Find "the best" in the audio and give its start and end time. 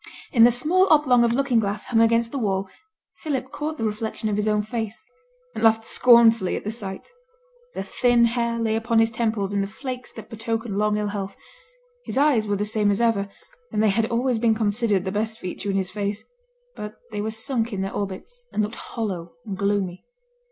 15.05-15.37